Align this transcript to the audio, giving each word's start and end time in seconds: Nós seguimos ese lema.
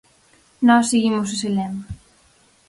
Nós 0.67 0.87
seguimos 0.91 1.29
ese 1.35 1.49
lema. 1.57 1.83